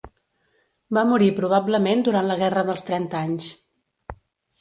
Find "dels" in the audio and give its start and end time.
2.71-2.85